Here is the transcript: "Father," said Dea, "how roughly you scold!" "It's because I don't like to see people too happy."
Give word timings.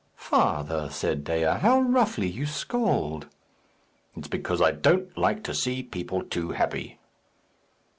"Father," 0.15 0.89
said 0.89 1.23
Dea, 1.23 1.59
"how 1.61 1.79
roughly 1.79 2.27
you 2.27 2.47
scold!" 2.47 3.27
"It's 4.15 4.27
because 4.27 4.59
I 4.59 4.71
don't 4.71 5.15
like 5.15 5.43
to 5.43 5.53
see 5.53 5.83
people 5.83 6.23
too 6.23 6.53
happy." 6.53 6.97